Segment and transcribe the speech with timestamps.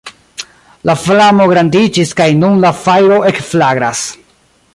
[0.89, 4.05] La flamo grandiĝis kaj nun la fajro ekflagras.